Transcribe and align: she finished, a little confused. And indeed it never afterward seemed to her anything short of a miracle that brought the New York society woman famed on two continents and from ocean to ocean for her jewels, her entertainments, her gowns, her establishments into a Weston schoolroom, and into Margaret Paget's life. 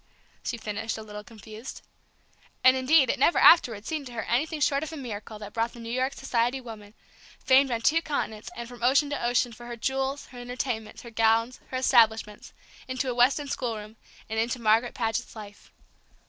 she 0.41 0.57
finished, 0.57 0.97
a 0.97 1.03
little 1.03 1.23
confused. 1.23 1.83
And 2.63 2.75
indeed 2.75 3.11
it 3.11 3.19
never 3.19 3.37
afterward 3.37 3.85
seemed 3.85 4.07
to 4.07 4.13
her 4.13 4.23
anything 4.23 4.59
short 4.59 4.81
of 4.81 4.91
a 4.91 4.97
miracle 4.97 5.37
that 5.37 5.53
brought 5.53 5.73
the 5.73 5.79
New 5.79 5.91
York 5.91 6.13
society 6.13 6.59
woman 6.59 6.95
famed 7.45 7.69
on 7.69 7.81
two 7.81 8.01
continents 8.01 8.49
and 8.55 8.67
from 8.67 8.81
ocean 8.81 9.11
to 9.11 9.23
ocean 9.23 9.53
for 9.53 9.67
her 9.67 9.77
jewels, 9.77 10.25
her 10.31 10.39
entertainments, 10.39 11.03
her 11.03 11.11
gowns, 11.11 11.59
her 11.67 11.77
establishments 11.77 12.51
into 12.87 13.11
a 13.11 13.13
Weston 13.13 13.47
schoolroom, 13.47 13.95
and 14.27 14.39
into 14.39 14.59
Margaret 14.59 14.95
Paget's 14.95 15.35
life. 15.35 15.71